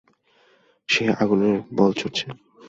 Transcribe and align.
সে 0.89 1.03
আগুনের 1.21 1.57
বল 1.77 1.91
ছুড়ছে। 1.93 2.25